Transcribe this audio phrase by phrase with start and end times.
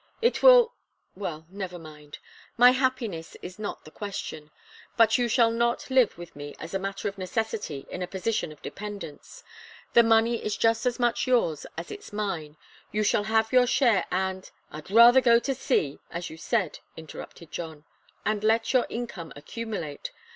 [0.19, 0.73] It will
[1.13, 2.17] well, never mind
[2.57, 4.49] my happiness is not the question!
[4.97, 8.51] But you shall not live with me as a matter of necessity in a position
[8.51, 9.43] of dependence.
[9.93, 12.57] The money is just as much yours as it's mine.
[12.91, 17.51] You shall have your share, and" "I'd rather go to sea as you said," interrupted
[17.51, 17.85] John.
[18.25, 20.09] "And let your income accumulate.